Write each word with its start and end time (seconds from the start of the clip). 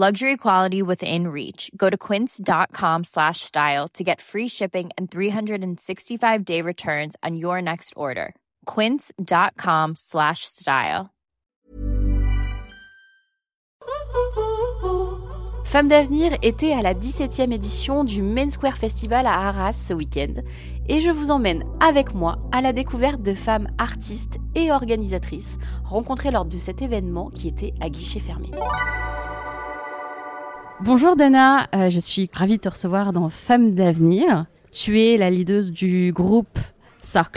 Luxury 0.00 0.36
quality 0.36 0.80
within 0.80 1.26
reach. 1.26 1.72
Go 1.76 1.90
to 1.90 1.96
quince.com 1.96 3.02
slash 3.02 3.40
style 3.40 3.88
to 3.94 4.04
get 4.04 4.20
free 4.20 4.46
shipping 4.46 4.90
and 4.96 5.10
365 5.10 6.44
day 6.44 6.62
returns 6.62 7.16
on 7.24 7.36
your 7.36 7.60
next 7.60 7.94
order. 7.96 8.36
Quince.com 8.64 9.96
slash 9.96 10.44
style. 10.44 11.10
Femmes 15.64 15.88
d'avenir 15.88 16.32
était 16.42 16.74
à 16.74 16.82
la 16.82 16.94
17e 16.94 17.52
édition 17.52 18.04
du 18.04 18.22
Main 18.22 18.50
Square 18.50 18.78
Festival 18.78 19.26
à 19.26 19.48
Arras 19.48 19.72
ce 19.72 19.94
week-end 19.94 20.42
et 20.86 21.00
je 21.00 21.10
vous 21.10 21.32
emmène 21.32 21.64
avec 21.80 22.14
moi 22.14 22.38
à 22.52 22.60
la 22.60 22.72
découverte 22.72 23.22
de 23.22 23.34
femmes 23.34 23.66
artistes 23.78 24.38
et 24.54 24.70
organisatrices 24.70 25.58
rencontrées 25.82 26.30
lors 26.30 26.44
de 26.44 26.56
cet 26.56 26.82
événement 26.82 27.30
qui 27.30 27.48
était 27.48 27.74
à 27.80 27.90
guichet 27.90 28.20
fermé. 28.20 28.52
Bonjour 30.80 31.16
Dana, 31.16 31.66
euh, 31.74 31.90
je 31.90 31.98
suis 31.98 32.30
ravie 32.32 32.56
de 32.56 32.60
te 32.60 32.68
recevoir 32.68 33.12
dans 33.12 33.28
Femmes 33.30 33.74
d'avenir. 33.74 34.46
Tu 34.70 35.00
es 35.00 35.16
la 35.16 35.28
leader 35.28 35.64
du 35.72 36.12
groupe 36.12 36.56
Sœur. 37.00 37.32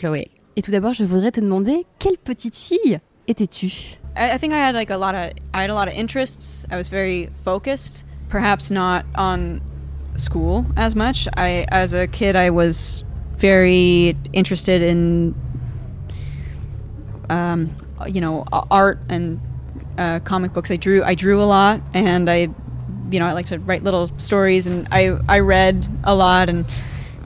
Et 0.55 0.61
tout 0.61 0.69
d'abord, 0.69 0.93
je 0.93 1.03
voudrais 1.03 1.31
te 1.31 1.41
demander 1.41 1.87
quelle 1.97 2.19
petite 2.23 2.55
fille 2.55 2.99
étais-tu? 3.27 3.97
I, 4.15 4.35
I 4.35 4.37
think 4.37 4.53
I 4.53 4.57
had 4.57 4.75
like 4.75 4.91
a 4.91 4.97
lot 4.97 5.15
of 5.15 5.31
I 5.55 5.63
had 5.63 5.71
a 5.71 5.73
lot 5.73 5.87
of 5.87 5.95
interests. 5.95 6.67
I 6.71 6.75
was 6.75 6.87
very 6.87 7.29
focused. 7.43 8.05
Perhaps 8.29 8.69
not 8.69 9.05
on 9.15 9.59
school 10.17 10.63
as 10.77 10.95
much. 10.95 11.27
I 11.35 11.65
as 11.71 11.93
a 11.93 12.05
kid 12.05 12.35
I 12.35 12.51
was 12.51 13.03
very 13.39 14.15
interested 14.33 14.83
in 14.83 15.33
um, 17.31 17.75
you 18.07 18.21
know 18.21 18.45
art 18.69 18.99
and 19.09 19.39
uh, 19.97 20.19
comic 20.19 20.53
books. 20.53 20.69
I 20.69 20.77
drew 20.77 21.03
I 21.03 21.15
drew 21.15 21.41
a 21.41 21.47
lot 21.47 21.81
and 21.95 22.29
I 22.29 22.49
you 23.11 23.19
know 23.19 23.27
I 23.27 23.33
like 23.33 23.47
to 23.47 23.57
write 23.59 23.83
little 23.83 24.07
stories 24.17 24.67
and 24.67 24.87
I 24.91 25.11
I 25.27 25.39
read 25.41 25.87
a 26.03 26.15
lot 26.15 26.49
and 26.49 26.65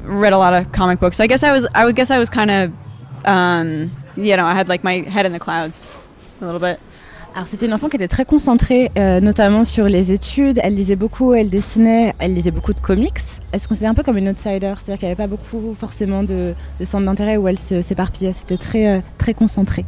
read 0.04 0.34
a 0.34 0.38
lot 0.38 0.54
of 0.54 0.72
comic 0.72 1.00
books. 1.00 1.20
I 1.20 1.28
guess 1.28 1.44
I 1.44 1.52
was 1.52 1.68
I 1.76 1.86
would 1.86 1.96
guess 1.96 2.12
I 2.12 2.18
was 2.18 2.30
kind 2.30 2.50
of 2.52 2.72
um, 3.26 3.92
you 4.18 4.36
know 4.36 4.46
I 4.46 4.54
had 4.54 4.68
like 4.68 4.84
my 4.84 5.04
head 5.10 5.26
in 5.26 5.32
the 5.34 5.40
clouds 5.40 5.92
a 6.42 6.46
little 6.46 6.60
bit. 6.60 6.78
Alors 7.36 7.48
c'était 7.48 7.66
une 7.66 7.74
enfant 7.74 7.90
qui 7.90 7.98
était 7.98 8.08
très 8.08 8.24
concentrée, 8.24 8.92
euh, 8.98 9.20
notamment 9.20 9.66
sur 9.66 9.90
les 9.90 10.14
études. 10.14 10.58
Elle 10.64 10.74
lisait 10.74 10.96
beaucoup, 10.96 11.34
elle 11.34 11.50
dessinait, 11.50 12.14
elle 12.18 12.34
lisait 12.34 12.52
beaucoup 12.52 12.72
de 12.72 12.80
comics. 12.80 13.20
Elle 13.52 13.60
se 13.60 13.68
considérait 13.68 13.92
un 13.92 13.94
peu 13.94 14.04
comme 14.04 14.16
une 14.18 14.30
outsider, 14.30 14.74
c'est-à-dire 14.80 14.98
qu'il 15.00 15.08
n'y 15.10 15.12
avait 15.12 15.16
pas 15.16 15.28
beaucoup 15.28 15.76
forcément 15.78 16.24
de, 16.24 16.54
de 16.80 16.86
centres 16.86 17.04
d'intérêt 17.04 17.36
où 17.36 17.50
elle 17.50 17.60
se- 17.60 17.82
s'éparpillait. 17.82 18.32
C'était 18.32 18.56
très, 18.56 18.88
euh, 18.88 19.00
très 19.18 19.34
concentré. 19.34 19.84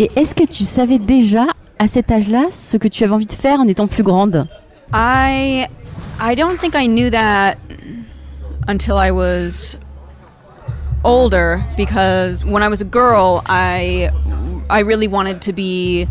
Et 0.00 0.10
est-ce 0.16 0.34
que 0.34 0.42
tu 0.44 0.64
savais 0.64 0.98
déjà 0.98 1.46
à 1.78 1.86
cet 1.86 2.10
âge-là 2.10 2.46
ce 2.50 2.76
que 2.76 2.88
tu 2.88 3.04
avais 3.04 3.12
envie 3.12 3.26
de 3.26 3.32
faire 3.32 3.60
en 3.60 3.68
étant 3.68 3.86
plus 3.86 4.02
grande? 4.02 4.48
I 4.92 5.68
I 6.18 6.34
don't 6.34 6.60
think 6.60 6.74
I 6.74 6.86
knew 6.86 7.10
that 7.10 7.58
until 8.66 8.96
I 8.96 9.10
was 9.10 9.78
older 11.04 11.64
because 11.76 12.44
when 12.44 12.62
I 12.62 12.68
was 12.68 12.80
a 12.80 12.84
girl 12.84 13.42
I 13.46 14.10
I 14.68 14.80
really 14.80 15.08
wanted 15.08 15.40
to 15.42 15.52
be 15.52 16.06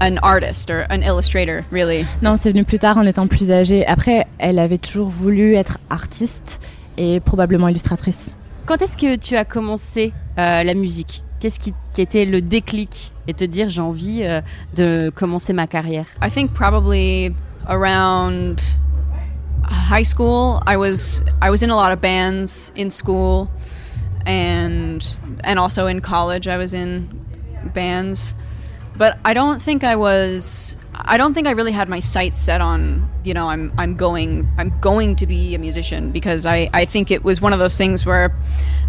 an 0.00 0.18
artist 0.18 0.70
or 0.70 0.86
an 0.90 1.02
illustrator 1.02 1.64
really. 1.70 2.04
Non, 2.22 2.36
c'est 2.36 2.50
venu 2.50 2.64
plus 2.64 2.78
tard 2.78 2.98
en 2.98 3.06
étant 3.06 3.26
plus 3.28 3.50
âgée. 3.50 3.86
Après, 3.86 4.26
elle 4.38 4.58
avait 4.58 4.78
toujours 4.78 5.08
voulu 5.08 5.54
être 5.54 5.78
artiste 5.88 6.60
et 6.98 7.20
probablement 7.20 7.68
illustratrice. 7.68 8.30
Quand 8.66 8.82
est-ce 8.82 8.96
que 8.96 9.16
tu 9.16 9.36
as 9.36 9.44
commencé 9.44 10.12
euh, 10.38 10.62
la 10.62 10.74
musique? 10.74 11.22
Qu'est-ce 11.40 11.60
qui, 11.60 11.72
qui 11.92 12.02
était 12.02 12.24
le 12.24 12.40
déclic 12.40 13.12
et 13.28 13.34
te 13.34 13.44
dire 13.44 13.68
j'ai 13.68 13.80
envie 13.80 14.24
euh, 14.24 14.40
de 14.74 15.10
commencer 15.14 15.52
ma 15.52 15.66
carrière? 15.66 16.06
I 16.22 16.30
think 16.30 16.52
probably 16.52 17.32
around 17.68 18.76
high 19.64 20.02
school 20.02 20.62
I 20.66 20.76
was 20.76 21.22
I 21.42 21.50
was 21.50 21.62
in 21.62 21.70
a 21.70 21.76
lot 21.76 21.92
of 21.92 22.00
bands 22.00 22.72
in 22.74 22.90
school 22.90 23.50
and 24.24 25.16
and 25.42 25.58
also 25.58 25.86
in 25.86 26.00
college 26.00 26.48
I 26.48 26.56
was 26.56 26.74
in 26.74 27.26
bands. 27.74 28.34
But 28.96 29.18
I 29.24 29.34
don't 29.34 29.62
think 29.62 29.84
I 29.84 29.96
was 29.96 30.76
I 31.04 31.16
don't 31.18 31.34
think 31.34 31.46
I 31.46 31.52
really 31.52 31.72
had 31.72 31.88
my 31.88 32.00
sights 32.00 32.38
set 32.38 32.60
on 32.60 33.08
you 33.24 33.34
know 33.34 33.48
I'm 33.48 33.72
I'm 33.78 33.96
going 33.96 34.48
I'm 34.58 34.72
going 34.80 35.16
to 35.16 35.26
be 35.26 35.54
a 35.54 35.58
musician 35.58 36.10
because 36.12 36.46
I 36.46 36.68
I 36.72 36.84
think 36.86 37.10
it 37.10 37.22
was 37.24 37.40
one 37.40 37.52
of 37.52 37.58
those 37.58 37.76
things 37.76 38.06
where 38.06 38.32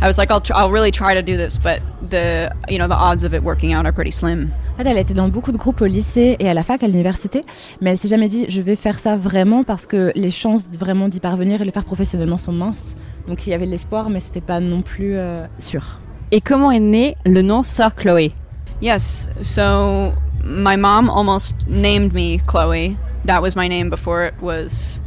I 0.01 0.07
was 0.07 0.17
like 0.17 0.31
I'll 0.31 0.41
tr- 0.41 0.53
I'll 0.55 0.71
really 0.71 0.91
try 0.91 1.13
to 1.13 1.21
do 1.21 1.35
this 1.37 1.57
but 1.57 1.81
the 2.09 2.51
you 2.69 2.77
know 2.77 2.87
the 2.87 2.95
odds 2.95 3.23
of 3.23 3.33
it 3.33 3.43
working 3.43 3.73
out 3.73 3.85
are 3.85 3.93
pretty 3.93 4.11
slim 4.11 4.53
En 4.79 4.83
fait, 4.83 4.89
elle 4.91 4.97
était 4.99 5.15
dans 5.15 5.27
beaucoup 5.27 5.51
de 5.51 5.57
groupes 5.57 5.81
au 5.81 5.87
lycée 5.87 6.35
et 6.37 6.47
à 6.47 6.53
la 6.53 6.61
fac, 6.61 6.83
à 6.83 6.87
l'université, 6.87 7.43
mais 7.81 7.89
elle 7.89 7.97
s'est 7.97 8.07
jamais 8.07 8.27
dit 8.27 8.45
je 8.47 8.61
vais 8.61 8.75
faire 8.75 8.99
ça 8.99 9.17
vraiment 9.17 9.63
parce 9.63 9.87
que 9.87 10.11
les 10.13 10.29
chances 10.29 10.67
vraiment 10.77 11.07
d'y 11.09 11.19
parvenir 11.19 11.63
et 11.63 11.65
le 11.65 11.71
faire 11.71 11.83
professionnellement 11.83 12.37
sont 12.37 12.51
minces. 12.51 12.95
Donc 13.27 13.47
il 13.47 13.49
y 13.49 13.53
avait 13.55 13.65
de 13.65 13.71
l'espoir, 13.71 14.11
mais 14.11 14.19
c'était 14.19 14.39
pas 14.39 14.59
non 14.59 14.83
plus 14.83 15.15
euh, 15.15 15.47
sûr. 15.57 15.99
Et 16.29 16.41
comment 16.41 16.69
est 16.69 16.79
né 16.79 17.15
le 17.25 17.41
nom 17.41 17.63
Sœur 17.63 17.95
Chloé? 17.95 18.33
Yes. 18.79 19.29
So 19.41 20.13
my 20.47 20.75
mom 20.75 21.09
almost 21.09 21.67
named 21.67 22.13
me 22.13 22.39
Chloe. 22.39 22.97
That 23.25 23.41
was 23.41 23.55
my 23.55 23.67
name 23.67 23.89
before 23.89 24.25
it 24.25 24.39
was 24.41 25.01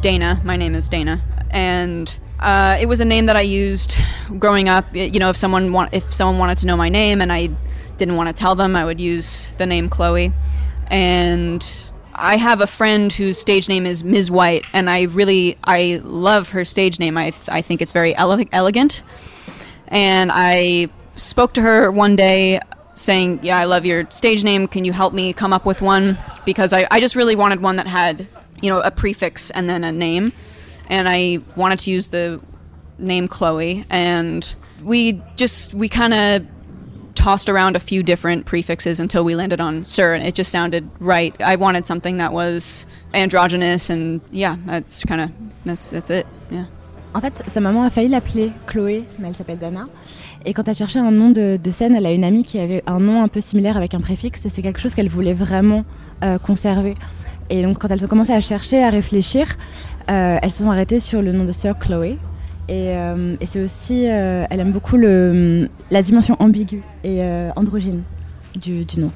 Dana. 0.00 0.40
My 0.44 0.56
name 0.56 0.74
is 0.74 0.88
Dana, 0.88 1.22
and 1.50 2.14
uh, 2.40 2.76
it 2.80 2.86
was 2.86 3.00
a 3.00 3.04
name 3.04 3.26
that 3.26 3.36
I 3.36 3.42
used 3.42 3.96
growing 4.38 4.68
up. 4.68 4.86
You 4.94 5.18
know, 5.18 5.30
if 5.30 5.36
someone 5.36 5.88
if 5.92 6.12
someone 6.12 6.38
wanted 6.38 6.58
to 6.58 6.66
know 6.66 6.76
my 6.76 6.88
name 6.88 7.20
and 7.20 7.32
I 7.32 7.48
didn't 7.96 8.16
want 8.16 8.28
to 8.28 8.32
tell 8.32 8.54
them, 8.54 8.74
I 8.76 8.84
would 8.84 9.00
use 9.00 9.46
the 9.58 9.66
name 9.66 9.88
Chloe. 9.88 10.32
And 10.88 11.92
I 12.14 12.36
have 12.36 12.60
a 12.60 12.66
friend 12.66 13.12
whose 13.12 13.38
stage 13.38 13.68
name 13.68 13.86
is 13.86 14.02
Ms. 14.02 14.30
White, 14.30 14.64
and 14.72 14.90
I 14.90 15.02
really 15.02 15.56
I 15.64 16.00
love 16.02 16.50
her 16.50 16.64
stage 16.64 16.98
name. 16.98 17.16
I 17.16 17.32
I 17.48 17.62
think 17.62 17.80
it's 17.80 17.92
very 17.92 18.16
ele- 18.16 18.44
elegant 18.52 19.02
and 19.90 20.30
I 20.32 20.88
spoke 21.16 21.52
to 21.54 21.62
her 21.62 21.90
one 21.90 22.16
day 22.16 22.60
saying, 23.00 23.40
Yeah, 23.42 23.58
I 23.58 23.64
love 23.64 23.84
your 23.84 24.08
stage 24.10 24.44
name. 24.44 24.68
Can 24.68 24.84
you 24.84 24.92
help 24.92 25.12
me 25.12 25.32
come 25.32 25.52
up 25.52 25.64
with 25.64 25.82
one? 25.82 26.18
Because 26.44 26.72
I, 26.72 26.86
I 26.90 27.00
just 27.00 27.16
really 27.16 27.36
wanted 27.36 27.60
one 27.60 27.76
that 27.76 27.86
had, 27.86 28.28
you 28.60 28.70
know, 28.70 28.80
a 28.80 28.90
prefix 28.90 29.50
and 29.50 29.68
then 29.68 29.84
a 29.84 29.92
name. 29.92 30.32
And 30.88 31.08
I 31.08 31.38
wanted 31.56 31.78
to 31.80 31.90
use 31.90 32.08
the 32.08 32.40
name 32.98 33.28
Chloe. 33.28 33.84
And 33.90 34.54
we 34.82 35.22
just, 35.36 35.74
we 35.74 35.88
kind 35.88 36.14
of 36.14 36.46
tossed 37.14 37.48
around 37.48 37.76
a 37.76 37.80
few 37.80 38.02
different 38.02 38.46
prefixes 38.46 38.98
until 38.98 39.24
we 39.24 39.34
landed 39.34 39.60
on 39.60 39.84
Sir, 39.84 40.14
and 40.14 40.26
it 40.26 40.34
just 40.34 40.50
sounded 40.50 40.88
right. 41.00 41.38
I 41.40 41.56
wanted 41.56 41.86
something 41.86 42.16
that 42.16 42.32
was 42.32 42.86
androgynous, 43.12 43.90
and 43.90 44.20
yeah, 44.30 44.56
that's 44.64 45.04
kind 45.04 45.20
of, 45.20 45.30
that's, 45.64 45.90
that's 45.90 46.10
it. 46.10 46.26
Yeah. 46.50 46.66
En 47.14 47.20
fait, 47.20 47.42
sa 47.50 47.60
maman 47.60 47.86
a 47.86 47.90
failli 47.90 48.08
l'appeler 48.08 48.52
Chloé, 48.66 49.04
mais 49.18 49.28
elle 49.28 49.34
s'appelle 49.34 49.58
Dana. 49.58 49.86
Et 50.46 50.54
quand 50.54 50.66
elle 50.68 50.76
cherchait 50.76 50.98
un 50.98 51.10
nom 51.10 51.30
de, 51.30 51.58
de 51.62 51.70
scène, 51.70 51.94
elle 51.94 52.06
a 52.06 52.12
une 52.12 52.24
amie 52.24 52.44
qui 52.44 52.58
avait 52.58 52.82
un 52.86 52.98
nom 52.98 53.22
un 53.22 53.28
peu 53.28 53.40
similaire 53.40 53.76
avec 53.76 53.94
un 53.94 54.00
préfixe, 54.00 54.44
et 54.46 54.48
c'est 54.48 54.62
quelque 54.62 54.80
chose 54.80 54.94
qu'elle 54.94 55.08
voulait 55.08 55.34
vraiment 55.34 55.84
euh, 56.24 56.38
conserver. 56.38 56.94
Et 57.50 57.62
donc, 57.62 57.78
quand 57.78 57.88
elles 57.88 58.04
ont 58.04 58.08
commencé 58.08 58.32
à 58.32 58.40
chercher, 58.40 58.82
à 58.82 58.90
réfléchir, 58.90 59.46
euh, 60.10 60.38
elles 60.42 60.50
se 60.50 60.62
sont 60.62 60.70
arrêtées 60.70 61.00
sur 61.00 61.20
le 61.20 61.32
nom 61.32 61.44
de 61.44 61.52
Sœur 61.52 61.78
Chloé. 61.78 62.18
Et, 62.68 62.96
euh, 62.96 63.34
et 63.40 63.46
c'est 63.46 63.60
aussi, 63.60 64.08
euh, 64.08 64.44
elle 64.48 64.60
aime 64.60 64.70
beaucoup 64.70 64.96
le, 64.96 65.68
la 65.90 66.02
dimension 66.02 66.36
ambiguë 66.38 66.82
et 67.02 67.22
euh, 67.24 67.50
androgyne 67.56 68.02
du, 68.60 68.84
du 68.84 69.00
nom. 69.00 69.10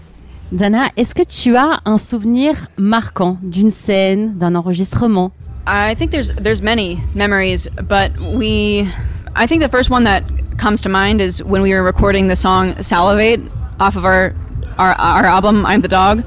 Dana, 0.50 0.88
est-ce 0.97 1.15
que 1.15 1.23
tu 1.23 1.56
as 1.56 1.81
un 1.85 1.97
souvenir 1.97 2.67
marquant 2.77 3.38
d'une 3.43 3.70
scène, 3.70 4.37
d'un 4.37 4.56
enregistrement? 4.56 5.31
I 5.67 5.94
think 5.97 6.11
there's 6.11 6.35
there's 6.35 6.61
many 6.61 6.99
memories, 7.15 7.69
but 7.88 8.11
we 8.37 8.87
I 9.35 9.47
think 9.47 9.62
the 9.62 9.70
first 9.70 9.91
one 9.91 10.05
that 10.05 10.23
comes 10.59 10.81
to 10.83 10.89
mind 10.89 11.21
is 11.21 11.43
when 11.43 11.62
we 11.62 11.73
were 11.73 11.83
recording 11.83 12.29
the 12.29 12.37
song 12.37 12.81
Salivate 12.83 13.41
off 13.81 13.97
of 13.97 14.05
our 14.05 14.35
our, 14.79 14.93
our 14.95 15.25
album 15.25 15.65
I'm 15.67 15.81
the 15.81 15.89
Dog. 15.89 16.25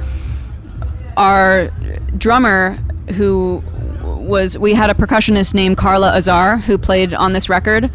Our 1.17 1.69
drummer 2.17 2.73
who 3.13 3.63
was 4.03 4.57
we 4.57 4.73
had 4.73 4.89
a 4.89 4.93
percussionist 4.93 5.53
named 5.53 5.77
Carla 5.77 6.15
Azar 6.15 6.57
who 6.57 6.77
played 6.77 7.13
on 7.13 7.33
this 7.33 7.49
record 7.49 7.89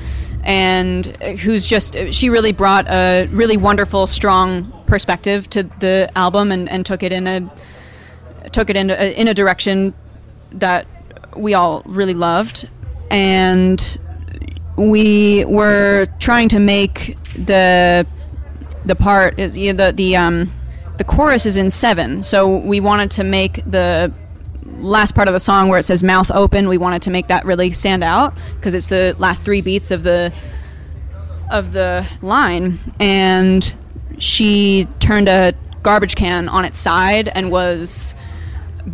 and 0.44 1.06
who's 1.40 1.67
just 1.67 1.96
she 2.11 2.29
really 2.29 2.52
brought 2.52 2.87
a 2.88 3.26
really 3.31 3.56
wonderful 3.56 4.06
strong 4.06 4.73
perspective 4.87 5.49
to 5.50 5.62
the 5.81 6.11
album 6.17 6.50
and, 6.50 6.69
and 6.69 6.84
took 6.84 7.02
it 7.02 7.12
in 7.12 7.26
a 7.26 7.50
took 8.50 8.69
it 8.69 8.76
in 8.76 8.90
a, 8.90 9.14
in 9.14 9.29
a 9.29 9.34
direction 9.34 9.94
that 10.50 10.87
we 11.37 11.55
all 11.55 11.82
really 11.87 12.14
loved 12.14 12.69
and 13.11 13.99
we 14.76 15.44
were 15.44 16.06
trying 16.19 16.48
to 16.50 16.58
make 16.58 17.16
the 17.36 18.06
the 18.84 18.96
part 18.96 19.38
is 19.38 19.56
yeah, 19.56 19.72
the 19.72 19.92
the 19.92 20.16
um 20.16 20.52
the 20.98 21.04
chorus 21.04 21.46
is 21.46 21.56
in 21.56 21.70
seven, 21.70 22.22
so 22.22 22.56
we 22.58 22.80
wanted 22.80 23.10
to 23.12 23.24
make 23.24 23.62
the 23.66 24.12
last 24.78 25.14
part 25.14 25.28
of 25.28 25.34
the 25.34 25.40
song 25.40 25.69
where 25.69 25.78
it 25.78 25.84
says 25.84 26.02
mouth 26.02 26.30
open. 26.30 26.69
We 26.69 26.78
wanted 26.78 27.02
to 27.02 27.10
make 27.10 27.28
that 27.28 27.44
really 27.44 27.72
stand 27.72 28.02
out 28.02 28.34
because 28.56 28.74
it's 28.74 28.88
the 28.88 29.14
last 29.19 29.44
three 29.44 29.60
beats 29.60 29.90
of 29.90 30.02
the 30.02 30.32
of 31.50 31.72
the 31.72 32.06
line, 32.22 32.78
and 32.98 33.74
she 34.19 34.88
turned 35.00 35.28
a 35.28 35.54
garbage 35.82 36.14
can 36.14 36.48
on 36.48 36.64
its 36.64 36.78
side 36.78 37.28
and 37.28 37.50
was 37.50 38.14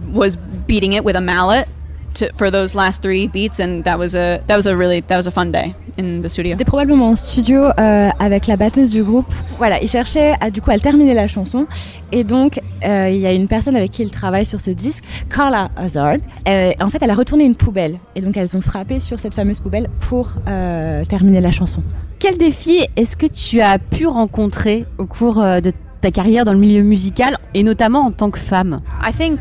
was 0.08 0.36
beating 0.36 0.92
it 0.92 1.04
with 1.04 1.16
a 1.16 1.20
mallet 1.20 1.68
to, 2.14 2.26
for 2.36 2.50
those 2.50 2.74
last 2.74 3.02
three 3.02 3.28
beats, 3.28 3.60
and 3.60 3.82
that 3.84 3.98
was 3.98 4.14
a 4.14 4.40
that 4.46 4.56
was 4.56 4.66
a 4.66 4.76
really 4.76 5.00
that 5.02 5.16
was 5.16 5.26
a 5.26 5.30
fun 5.30 5.50
day 5.52 5.74
in 5.96 6.20
the 6.22 6.28
studio. 6.28 6.52
C'était 6.52 6.64
probablement 6.64 7.10
en 7.10 7.16
studio 7.16 7.64
euh, 7.78 8.10
avec 8.18 8.46
la 8.46 8.56
batteuse 8.56 8.90
du 8.90 9.02
groupe. 9.02 9.32
Voilà, 9.58 9.82
il 9.82 9.88
cherchait 9.88 10.34
à 10.40 10.50
du 10.50 10.60
coup 10.60 10.70
à 10.70 10.78
terminer 10.78 11.14
la 11.14 11.28
chanson, 11.28 11.66
et 12.12 12.24
donc 12.24 12.60
euh, 12.84 13.10
il 13.10 13.18
y 13.18 13.26
a 13.26 13.32
une 13.32 13.48
personne 13.48 13.76
avec 13.76 13.90
qui 13.90 14.02
il 14.02 14.10
travaille 14.10 14.46
sur 14.46 14.60
ce 14.60 14.70
disque, 14.70 15.04
Carla 15.28 15.70
Hazard. 15.76 16.18
Elle, 16.44 16.74
en 16.80 16.90
fait, 16.90 17.02
elle 17.02 17.10
a 17.10 17.14
retourné 17.14 17.44
une 17.44 17.56
poubelle, 17.56 17.98
et 18.14 18.20
donc 18.20 18.36
elles 18.36 18.56
ont 18.56 18.60
frappé 18.60 19.00
sur 19.00 19.18
cette 19.18 19.34
fameuse 19.34 19.60
poubelle 19.60 19.88
pour 20.00 20.30
euh, 20.48 21.04
terminer 21.04 21.40
la 21.40 21.50
chanson. 21.50 21.82
Quel 22.18 22.36
défi 22.36 22.80
est-ce 22.96 23.16
que 23.16 23.26
tu 23.26 23.60
as 23.60 23.78
pu 23.78 24.06
rencontrer 24.06 24.86
au 24.98 25.06
cours 25.06 25.40
euh, 25.40 25.60
de 25.60 25.72
ta 26.00 26.10
carrière 26.10 26.44
dans 26.44 26.52
le 26.52 26.58
milieu 26.58 26.82
musical 26.82 27.38
et 27.54 27.62
notamment 27.62 28.00
en 28.00 28.10
tant 28.12 28.30
que 28.30 28.38
femme? 28.38 28.80
I 29.02 29.12
think, 29.12 29.38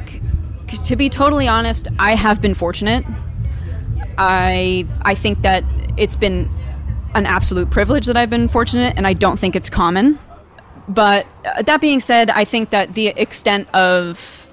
to 0.68 0.96
be 0.96 1.10
totally 1.10 1.48
honest, 1.48 1.88
I 2.00 2.16
have 2.16 2.42
been 2.42 2.54
fortunate. 2.54 3.06
I 4.18 4.86
I 5.02 5.16
think 5.16 5.42
that 5.42 5.64
it's 5.98 6.16
been 6.16 6.50
an 7.16 7.26
absolute 7.26 7.70
privilege 7.70 8.06
that 8.08 8.18
I've 8.18 8.30
been 8.30 8.48
fortunate, 8.48 8.94
and 8.98 9.08
I 9.08 9.14
don't 9.14 9.38
think 9.38 9.56
it's 9.56 9.70
common. 9.70 10.20
But 10.88 11.26
uh, 11.46 11.62
that 11.64 11.82
being 11.82 12.00
said, 12.00 12.30
I 12.30 12.46
think 12.46 12.70
that 12.70 12.94
the 12.94 13.08
extent 13.08 13.68
of 13.74 14.48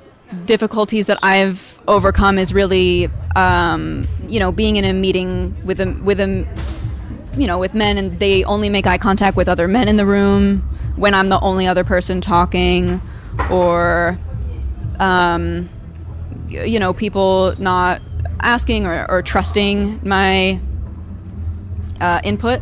difficulties 0.46 1.06
that 1.06 1.18
I've 1.22 1.80
overcome 1.86 2.38
is 2.38 2.52
really, 2.52 3.08
um, 3.36 4.08
you 4.26 4.40
know, 4.40 4.50
being 4.50 4.76
in 4.76 4.84
a 4.84 4.92
meeting 4.92 5.56
with 5.64 5.80
a 5.80 5.92
with 6.02 6.20
a 6.20 6.46
you 7.36 7.46
know, 7.46 7.58
with 7.58 7.74
men 7.74 7.98
and 7.98 8.18
they 8.20 8.44
only 8.44 8.68
make 8.68 8.86
eye 8.86 8.98
contact 8.98 9.36
with 9.36 9.48
other 9.48 9.66
men 9.66 9.88
in 9.88 9.96
the 9.96 10.06
room 10.06 10.58
when 10.96 11.14
I'm 11.14 11.28
the 11.28 11.40
only 11.40 11.66
other 11.66 11.84
person 11.84 12.20
talking, 12.20 13.00
or, 13.50 14.16
um, 15.00 15.68
you 16.48 16.78
know, 16.78 16.92
people 16.92 17.54
not 17.58 18.00
asking 18.40 18.86
or, 18.86 19.10
or 19.10 19.22
trusting 19.22 20.00
my 20.06 20.60
uh, 22.00 22.20
input. 22.24 22.60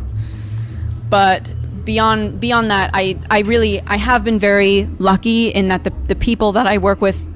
But 1.08 1.52
beyond 1.84 2.40
beyond 2.40 2.70
that, 2.70 2.90
I, 2.94 3.18
I 3.30 3.40
really 3.40 3.80
I 3.82 3.96
have 3.96 4.24
been 4.24 4.38
very 4.38 4.88
lucky 4.98 5.48
in 5.48 5.68
that 5.68 5.84
the, 5.84 5.92
the 6.08 6.14
people 6.14 6.52
that 6.52 6.66
I 6.66 6.78
work 6.78 7.00
with 7.00 7.28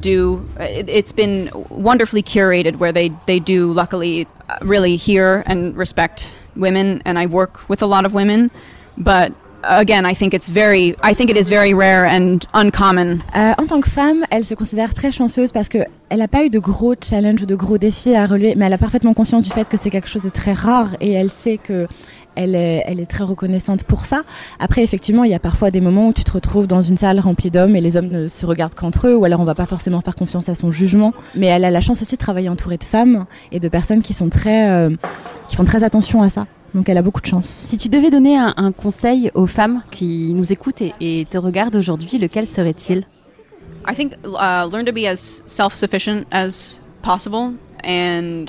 do 0.00 0.48
it, 0.60 0.88
it's 0.88 1.12
been 1.12 1.50
wonderfully 1.70 2.22
curated 2.22 2.76
where 2.76 2.92
they 2.92 3.10
they 3.26 3.40
do 3.40 3.72
luckily 3.72 4.28
uh, 4.48 4.58
really 4.62 4.96
hear 4.96 5.42
and 5.46 5.76
respect 5.76 6.34
women 6.54 7.00
and 7.04 7.18
I 7.18 7.26
work 7.26 7.68
with 7.68 7.80
a 7.80 7.86
lot 7.86 8.04
of 8.04 8.12
women 8.12 8.50
but 8.98 9.32
again 9.68 10.04
I 10.08 10.14
think 10.14 10.34
it's 10.34 10.50
very 10.50 10.94
I 11.02 11.14
think 11.14 11.30
it 11.30 11.36
is 11.36 11.48
very 11.48 11.74
rare 11.74 12.06
and 12.06 12.38
uncommon 12.52 13.20
en 13.34 13.66
tant 13.66 13.80
que 13.80 13.90
femme, 13.90 14.24
elle 14.30 14.44
se 14.44 14.54
considère 14.54 14.94
très 14.94 15.10
chanceuse 15.10 15.52
parce 15.52 15.68
que 15.68 15.78
elle 16.10 16.18
n'a 16.18 16.28
pas 16.28 16.44
eu 16.44 16.50
de 16.50 16.58
gros 16.58 16.94
challenges 17.00 17.42
ou 17.42 17.46
de 17.46 17.54
gros 17.54 17.78
défis 17.78 18.14
à 18.14 18.26
relever, 18.26 18.54
mais 18.56 18.66
elle 18.66 18.72
a 18.72 18.78
parfaitement 18.78 19.14
conscience 19.14 19.44
du 19.44 19.50
fait 19.50 19.68
que 19.68 19.76
c'est 19.76 19.90
quelque 19.90 20.08
chose 20.08 20.22
de 20.22 20.28
très 20.28 20.52
rare 20.52 20.96
et 21.00 21.12
elle 21.12 21.30
sait 21.30 21.58
que 21.58 21.88
elle 22.36 22.54
est, 22.54 23.06
très 23.06 23.24
reconnaissante 23.24 23.84
pour 23.84 24.06
ça. 24.06 24.22
Après, 24.58 24.82
effectivement, 24.82 25.24
il 25.24 25.30
y 25.30 25.34
a 25.34 25.38
parfois 25.38 25.70
des 25.70 25.80
moments 25.80 26.08
où 26.08 26.12
tu 26.12 26.24
te 26.24 26.32
retrouves 26.32 26.66
dans 26.66 26.82
une 26.82 26.96
salle 26.96 27.20
remplie 27.20 27.50
d'hommes 27.50 27.76
et 27.76 27.80
les 27.80 27.96
hommes 27.96 28.08
ne 28.08 28.28
se 28.28 28.44
regardent 28.44 28.74
qu'entre 28.74 29.08
eux, 29.08 29.16
ou 29.16 29.24
alors 29.24 29.40
on 29.40 29.44
va 29.44 29.54
pas 29.54 29.66
forcément 29.66 30.00
faire 30.00 30.16
confiance 30.16 30.48
à 30.48 30.56
son 30.56 30.72
jugement. 30.72 31.12
Mais 31.36 31.46
elle 31.46 31.64
a 31.64 31.70
la 31.70 31.80
chance 31.80 32.02
aussi 32.02 32.16
de 32.16 32.20
travailler 32.20 32.48
entourée 32.48 32.76
de 32.76 32.84
femmes 32.84 33.26
et 33.52 33.60
de 33.60 33.68
personnes 33.68 34.02
qui 34.02 34.14
sont 34.14 34.28
très, 34.30 34.68
euh, 34.68 34.90
qui 35.46 35.54
font 35.54 35.64
très 35.64 35.84
attention 35.84 36.22
à 36.22 36.30
ça. 36.30 36.46
Donc 36.74 36.88
elle 36.88 36.98
a 36.98 37.02
beaucoup 37.02 37.20
de 37.20 37.26
chance. 37.26 37.46
Si 37.46 37.78
tu 37.78 37.88
devais 37.88 38.10
donner 38.10 38.36
un, 38.36 38.52
un 38.56 38.72
conseil 38.72 39.30
aux 39.34 39.46
femmes 39.46 39.82
qui 39.90 40.32
nous 40.34 40.52
écoutent 40.52 40.82
et, 40.82 40.92
et 41.00 41.24
te 41.24 41.38
regardent 41.38 41.76
aujourd'hui, 41.76 42.18
lequel 42.18 42.46
serait-il? 42.46 43.04
I 43.86 43.94
think 43.94 44.14
uh, 44.24 44.68
learn 44.70 44.84
to 44.84 44.92
be 44.92 45.06
as 45.06 45.42
self-sufficient 45.46 46.24
as 46.32 46.80
possible, 47.02 47.54
and 47.84 48.46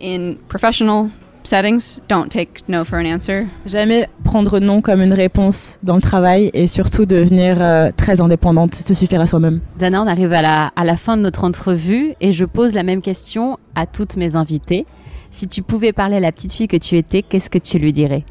in 0.00 0.34
professional 0.48 1.10
settings, 1.44 2.00
don't 2.08 2.28
take 2.28 2.62
no 2.68 2.84
for 2.84 2.98
an 2.98 3.06
answer. 3.06 3.46
Jamais 3.66 4.08
prendre 4.24 4.58
non 4.60 4.80
comme 4.80 5.00
une 5.00 5.12
réponse 5.12 5.78
dans 5.82 5.94
le 5.94 6.02
travail 6.02 6.50
et 6.54 6.66
surtout 6.66 7.06
devenir 7.06 7.60
euh, 7.60 7.90
très 7.96 8.20
indépendante, 8.20 8.74
se 8.74 8.94
suffire 8.94 9.20
à 9.20 9.26
soi-même. 9.26 9.60
Dana, 9.78 10.02
on 10.02 10.06
arrive 10.06 10.32
à 10.32 10.42
la, 10.42 10.72
à 10.74 10.84
la 10.84 10.96
fin 10.96 11.16
de 11.16 11.22
notre 11.22 11.44
entrevue 11.44 12.14
et 12.20 12.32
je 12.32 12.44
pose 12.44 12.74
la 12.74 12.82
même 12.82 13.00
question 13.00 13.58
à 13.74 13.86
toutes 13.86 14.16
mes 14.16 14.36
invitées. 14.36 14.86
Si 15.34 15.48
tu 15.48 15.62
pouvais 15.62 15.92
parler 15.92 16.18
à 16.18 16.20
la 16.20 16.30
petite 16.30 16.52
fille 16.52 16.68
que 16.68 16.76
tu 16.76 16.96
étais, 16.96 17.22
qu'est-ce 17.22 17.50
que 17.50 17.58
tu 17.58 17.80
lui 17.80 17.92
dirais? 17.92 18.24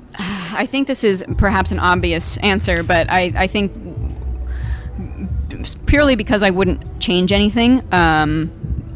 I 0.58 0.66
think 0.66 0.88
this 0.88 1.04
is 1.04 1.22
perhaps 1.38 1.74
an 1.74 1.78
obvious 1.78 2.38
answer, 2.42 2.82
but 2.82 3.08
I, 3.10 3.34
I 3.36 3.46
think 3.46 3.74
purely 5.86 6.16
because 6.16 6.44
I 6.44 6.50
wouldn't 6.50 6.80
change 7.02 7.34
anything, 7.34 7.82
um, 7.92 8.50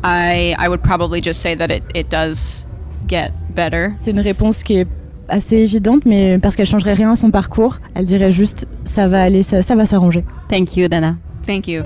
I, 0.06 0.56
I 0.58 0.70
would 0.70 0.82
probably 0.82 1.22
just 1.22 1.42
say 1.42 1.54
that 1.58 1.70
it, 1.70 1.84
it 1.94 2.10
does 2.10 2.66
get 3.10 3.34
better. 3.54 3.94
C'est 3.98 4.12
une 4.12 4.22
réponse 4.22 4.64
qui 4.64 4.78
est 4.78 4.88
assez 5.28 5.58
évidente, 5.58 6.06
mais 6.06 6.40
parce 6.40 6.56
qu'elle 6.56 6.66
changerait 6.66 6.94
rien 6.94 7.12
à 7.12 7.18
son 7.18 7.30
parcours, 7.30 7.80
elle 7.94 8.06
dirait 8.06 8.32
juste 8.32 8.68
ça 8.86 9.10
va 9.10 9.22
aller, 9.22 9.44
ça, 9.44 9.62
ça 9.64 9.76
va 9.76 9.86
s'arranger. 9.86 10.24
Thank 10.48 10.78
you, 10.78 10.88
Dana. 10.88 11.18
Thank 11.46 11.68
you. 11.68 11.84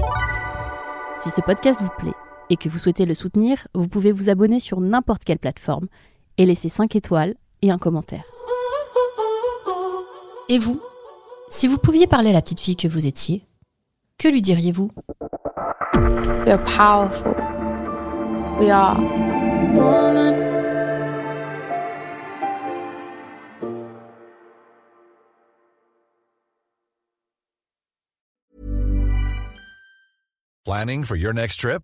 Si 1.18 1.32
ce 1.32 1.42
podcast 1.42 1.82
vous 1.82 1.90
plaît 1.98 2.14
et 2.52 2.58
que 2.58 2.70
vous 2.70 2.78
souhaitez 2.78 3.08
le 3.08 3.16
soutenir, 3.16 3.58
vous 3.74 3.88
pouvez 3.88 4.12
vous 4.12 4.30
abonner 4.30 4.60
sur 4.60 4.82
n'importe 4.82 5.24
quelle 5.24 5.40
plateforme 5.40 5.88
et 6.42 6.46
laisser 6.46 6.70
5 6.70 6.96
étoiles 6.96 7.36
et 7.62 7.70
un 7.70 7.78
commentaire. 7.78 8.26
Et 10.50 10.58
vous? 10.58 10.82
Si 11.52 11.68
vous 11.68 11.78
pouviez 11.78 12.08
parler 12.08 12.32
à 12.32 12.34
la 12.34 12.42
petite 12.42 12.60
fille 12.60 12.76
que 12.76 12.88
vous 12.88 13.06
étiez, 13.06 13.46
que 14.18 14.28
lui 14.28 14.42
diriez-vous? 14.42 14.90
We 16.44 16.50
are 16.50 16.64
powerful. 16.64 17.36
We 18.60 18.72
are 18.72 18.98
woman. 19.76 20.50
Planning 30.66 31.04
for 31.04 31.16
your 31.16 31.34
next 31.34 31.58
trip? 31.58 31.84